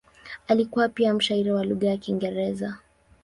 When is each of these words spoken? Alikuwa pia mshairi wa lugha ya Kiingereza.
Alikuwa 0.47 0.89
pia 0.89 1.13
mshairi 1.13 1.51
wa 1.51 1.63
lugha 1.63 1.87
ya 1.89 1.97
Kiingereza. 1.97 2.77